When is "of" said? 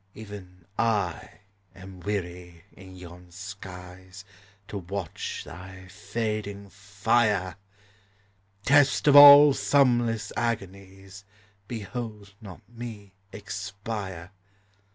9.07-9.15